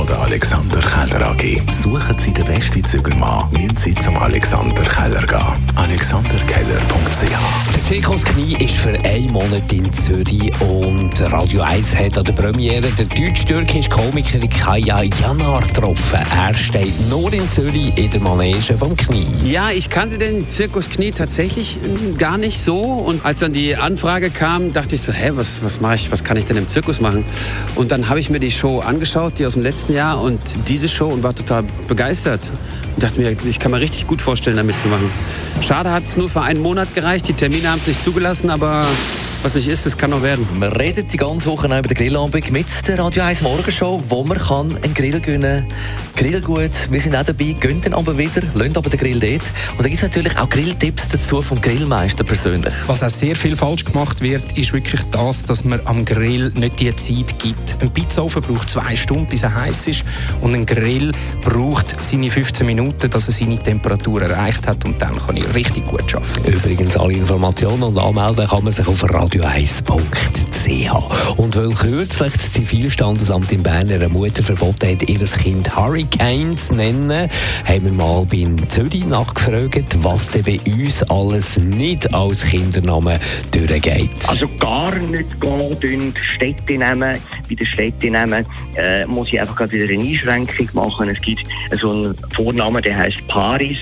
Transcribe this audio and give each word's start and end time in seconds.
von 0.00 0.06
der 0.06 0.18
Alexander 0.20 0.80
Keller 0.80 1.26
AG. 1.26 1.60
Suchen 1.70 2.16
Sie 2.16 2.32
den 2.32 2.46
besten 2.46 2.82
Zügelmann, 2.82 3.50
müssen 3.52 3.76
Sie 3.76 3.94
zum 3.96 4.16
Alexander 4.16 4.82
Keller 4.84 5.26
gehen. 5.26 5.72
alexanderkeller.ch 5.74 7.74
Der 7.74 7.84
Zirkus 7.84 8.24
Knie 8.24 8.56
ist 8.64 8.76
für 8.76 8.98
einen 8.98 9.30
Monat 9.30 9.70
in 9.70 9.92
Zürich 9.92 10.58
und 10.62 11.20
Radio 11.20 11.60
1 11.60 11.94
hat 11.96 12.16
an 12.16 12.24
der 12.24 12.32
Premiere 12.32 12.88
der 12.88 13.04
deutsch-türkische 13.04 13.90
Komiker 13.90 14.38
Kaya 14.48 15.02
Janar 15.02 15.60
getroffen. 15.60 16.20
Er 16.34 16.54
steht 16.54 16.94
nur 17.10 17.30
in 17.34 17.50
Zürich 17.50 17.92
in 17.98 18.10
der 18.10 18.20
Manege 18.20 18.78
vom 18.78 18.96
Knie. 18.96 19.26
Ja, 19.44 19.70
ich 19.70 19.90
kannte 19.90 20.16
den 20.16 20.48
Zirkus 20.48 20.88
Knie 20.88 21.10
tatsächlich 21.10 21.76
äh, 21.76 22.16
gar 22.16 22.38
nicht 22.38 22.60
so. 22.60 22.80
Und 22.80 23.26
als 23.26 23.40
dann 23.40 23.52
die 23.52 23.76
Anfrage 23.76 24.30
kam, 24.30 24.72
dachte 24.72 24.94
ich 24.94 25.02
so, 25.02 25.12
hä, 25.12 25.32
was, 25.34 25.62
was 25.62 25.82
mache 25.82 25.96
ich, 25.96 26.10
was 26.10 26.24
kann 26.24 26.38
ich 26.38 26.46
denn 26.46 26.56
im 26.56 26.70
Zirkus 26.70 27.02
machen? 27.02 27.22
Und 27.74 27.92
dann 27.92 28.08
habe 28.08 28.18
ich 28.18 28.30
mir 28.30 28.40
die 28.40 28.50
Show 28.50 28.80
angeschaut, 28.80 29.38
die 29.38 29.44
aus 29.44 29.54
dem 29.54 29.62
letzten 29.62 29.89
Jahr 29.92 30.20
und 30.20 30.40
diese 30.68 30.88
Show 30.88 31.08
und 31.08 31.22
war 31.22 31.34
total 31.34 31.64
begeistert. 31.88 32.50
Und 32.94 33.02
dachte 33.02 33.20
mir, 33.20 33.36
ich 33.44 33.58
kann 33.58 33.70
mir 33.70 33.80
richtig 33.80 34.06
gut 34.06 34.20
vorstellen, 34.20 34.56
damit 34.56 34.78
zu 34.80 34.88
machen. 34.88 35.10
Schade 35.62 35.90
hat 35.90 36.04
es 36.04 36.16
nur 36.16 36.28
für 36.28 36.42
einen 36.42 36.60
Monat 36.60 36.94
gereicht. 36.94 37.28
Die 37.28 37.32
Termine 37.32 37.70
haben 37.70 37.78
es 37.78 37.86
nicht 37.86 38.02
zugelassen, 38.02 38.50
aber 38.50 38.86
was 39.42 39.54
nicht 39.54 39.68
ist, 39.68 39.86
das 39.86 39.96
kann 39.96 40.10
noch 40.10 40.22
werden. 40.22 40.46
Wir 40.58 40.78
reden 40.78 41.06
die 41.08 41.16
ganze 41.16 41.50
Woche 41.50 41.66
über 41.66 41.82
den 41.82 41.94
Grillabend 41.94 42.50
mit 42.50 42.66
der 42.86 42.98
Radio 42.98 43.22
1 43.22 43.42
Morgenshow, 43.42 44.02
wo 44.08 44.22
man 44.22 44.38
kann 44.38 44.76
einen 44.82 44.94
Grill 44.94 45.20
gewinnen 45.20 45.66
Grillgut, 46.20 46.90
wir 46.90 47.00
sind 47.00 47.16
auch 47.16 47.24
dabei, 47.24 47.56
gehen 47.58 47.80
dann 47.80 47.94
aber 47.94 48.18
wieder, 48.18 48.42
lassen 48.52 48.76
aber 48.76 48.90
den 48.90 49.00
Grill 49.00 49.18
dort. 49.18 49.42
Und 49.72 49.78
da 49.78 49.84
gibt 49.84 49.94
es 49.94 50.02
natürlich 50.02 50.36
auch 50.36 50.50
Grilltipps 50.50 51.08
dazu 51.08 51.40
vom 51.40 51.58
Grillmeister 51.62 52.24
persönlich. 52.24 52.74
Was 52.88 53.02
auch 53.02 53.08
sehr 53.08 53.34
viel 53.34 53.56
falsch 53.56 53.86
gemacht 53.86 54.20
wird, 54.20 54.42
ist 54.58 54.74
wirklich 54.74 55.00
das, 55.12 55.44
dass 55.46 55.64
man 55.64 55.80
am 55.86 56.04
Grill 56.04 56.52
nicht 56.54 56.78
die 56.78 56.94
Zeit 56.94 57.38
gibt. 57.38 57.74
Ein 57.80 57.90
Pizzaofen 57.90 58.42
braucht 58.42 58.68
zwei 58.68 58.94
Stunden, 58.96 59.28
bis 59.28 59.44
er 59.44 59.54
heiß 59.54 59.86
ist. 59.86 60.04
Und 60.42 60.54
ein 60.54 60.66
Grill 60.66 61.12
braucht 61.40 61.96
seine 62.04 62.30
15 62.30 62.66
Minuten, 62.66 63.08
dass 63.08 63.26
er 63.28 63.32
seine 63.32 63.58
Temperatur 63.58 64.20
erreicht 64.20 64.66
hat. 64.66 64.84
Und 64.84 65.00
dann 65.00 65.16
kann 65.16 65.38
ich 65.38 65.54
richtig 65.54 65.86
gut 65.86 66.14
arbeiten. 66.14 66.52
Übrigens, 66.52 66.98
alle 66.98 67.14
Informationen 67.14 67.82
und 67.82 67.98
anmelden 67.98 68.46
kann 68.46 68.62
man 68.62 68.74
sich 68.74 68.86
auf 68.86 69.02
radio1.ch. 69.30 71.36
Und 71.36 71.56
weil 71.56 71.70
kürzlich 71.70 72.32
das 72.32 72.52
Zivilstandesamt 72.52 73.52
in 73.52 73.62
Bern 73.62 73.90
einer 73.90 74.08
Mutter 74.08 74.42
verboten 74.42 74.90
hat, 74.90 75.08
ihr 75.08 75.18
Kind 75.18 75.76
Hurricane 75.76 76.56
zu 76.56 76.74
nennen, 76.74 77.30
haben 77.64 77.84
wir 77.84 77.92
mal 77.92 78.26
bei 78.30 78.46
Zürich 78.68 79.06
nachgefragt, 79.06 79.96
was 79.98 80.28
denn 80.28 80.42
bei 80.42 80.58
uns 80.66 81.02
alles 81.04 81.58
nicht 81.58 82.12
als 82.12 82.44
Kindernamen 82.44 83.18
durchgeht. 83.52 84.10
Also 84.26 84.48
gar 84.58 84.94
nicht 84.96 85.40
gehen, 85.40 86.14
Städte 86.34 86.72
nehmen. 86.72 87.16
Bei 87.48 87.54
den 87.54 87.66
Städten 87.66 88.14
äh, 88.14 89.06
muss 89.06 89.28
ich 89.28 89.40
einfach 89.40 89.70
wieder 89.70 89.92
eine 89.92 90.02
Einschränkung 90.02 90.68
machen. 90.72 91.08
Es 91.08 91.20
gibt 91.20 91.42
so 91.80 91.92
einen 91.92 92.14
Vornamen, 92.34 92.82
der 92.82 92.96
heißt 92.96 93.26
Paris 93.28 93.78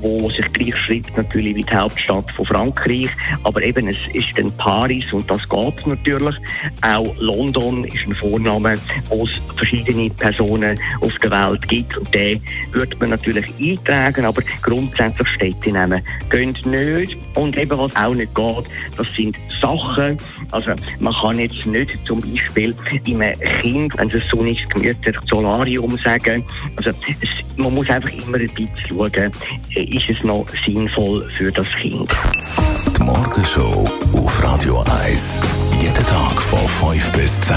wo 0.00 0.30
sich 0.30 0.46
gleich 0.52 0.76
schreibt 0.76 1.16
natürlich 1.16 1.56
wie 1.56 1.62
die 1.62 1.74
Hauptstadt 1.74 2.30
von 2.32 2.46
Frankreich, 2.46 3.10
aber 3.44 3.62
eben 3.62 3.88
es 3.88 3.96
ist 4.14 4.36
dann 4.36 4.50
Paris 4.56 5.12
und 5.12 5.30
das 5.30 5.48
geht 5.48 5.86
natürlich. 5.86 6.36
Auch 6.82 7.14
London 7.18 7.84
ist 7.84 8.06
ein 8.06 8.14
Vorname, 8.16 8.78
wo 9.08 9.26
es 9.26 9.40
verschiedene 9.56 10.10
Personen 10.10 10.78
auf 11.00 11.18
der 11.18 11.30
Welt 11.30 11.68
gibt. 11.68 11.96
Und 11.96 12.14
den 12.14 12.42
wird 12.72 12.98
man 13.00 13.10
natürlich 13.10 13.46
eintragen, 13.60 14.24
aber 14.24 14.42
grundsätzlich 14.62 15.28
Städte 15.28 15.72
nehmen 15.72 16.02
gehen 16.30 16.56
nicht. 16.64 17.16
Und 17.34 17.56
eben 17.56 17.78
was 17.78 17.94
auch 17.96 18.14
nicht 18.14 18.34
geht, 18.34 18.64
das 18.96 19.14
sind 19.14 19.36
Sachen, 19.60 20.16
also 20.52 20.72
man 21.00 21.14
kann 21.14 21.38
jetzt 21.38 21.66
nicht 21.66 21.98
zum 22.06 22.20
Beispiel 22.20 22.74
einem 22.90 23.38
Kind, 23.60 23.96
wenn 23.98 24.10
es 24.10 24.26
so 24.28 24.42
nicht 24.42 24.68
gemütlich 24.70 25.16
Solarium 25.28 25.96
sagen, 25.98 26.44
also 26.76 26.90
es, 26.90 27.56
man 27.56 27.74
muss 27.74 27.88
einfach 27.88 28.10
immer 28.10 28.38
ein 28.38 28.46
bisschen 28.48 28.70
schauen, 28.88 29.32
ist 29.94 30.08
es 30.08 30.24
noch 30.24 30.46
sinnvoll 30.64 31.28
für 31.34 31.50
das 31.50 31.66
Kind. 31.76 32.10
Die 32.96 33.02
Morgenshow 33.02 33.88
auf 34.14 34.42
Radio 34.42 34.84
1. 35.04 35.40
Jeden 35.80 36.06
Tag 36.06 36.40
von 36.42 36.58
5 36.58 37.12
bis 37.12 37.40
10. 37.40 37.56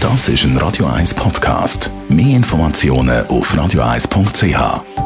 Das 0.00 0.28
ist 0.28 0.44
ein 0.44 0.56
Radio 0.58 0.86
1 0.86 1.14
Podcast. 1.14 1.90
Mehr 2.08 2.36
Informationen 2.36 3.26
auf 3.28 3.54
radio1.ch. 3.54 5.01